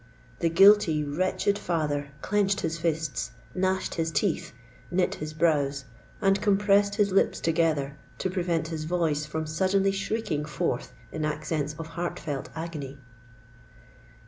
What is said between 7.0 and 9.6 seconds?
lips together to prevent his voice from